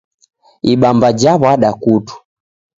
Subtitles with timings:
[0.73, 2.15] Ibamba jaw'adwa kutu